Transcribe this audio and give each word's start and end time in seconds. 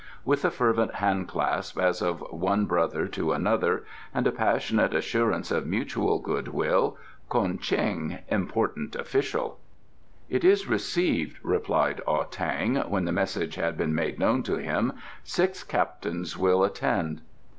"With 0.25 0.43
a 0.43 0.49
fervent 0.49 0.95
hand 0.95 1.27
clasp 1.27 1.77
as 1.77 2.01
of 2.01 2.21
one 2.31 2.65
brother 2.65 3.07
to 3.09 3.33
another, 3.33 3.85
and 4.15 4.25
a 4.25 4.31
passionate 4.31 4.95
assurance 4.95 5.51
of 5.51 5.67
mutual 5.67 6.17
good 6.17 6.47
will, 6.47 6.97
"KO'EN 7.29 7.59
CHENG, 7.59 8.17
"Important 8.27 8.95
Official." 8.95 9.59
"It 10.27 10.43
is 10.43 10.65
received," 10.67 11.37
replied 11.43 12.01
Ah 12.07 12.23
tang, 12.23 12.77
when 12.89 13.05
the 13.05 13.11
message 13.11 13.53
had 13.57 13.77
been 13.77 13.93
made 13.93 14.17
known 14.17 14.41
to 14.41 14.55
him. 14.55 14.93
"Six 15.23 15.63
captains 15.63 16.35
will 16.35 16.63
attend." 16.63 17.21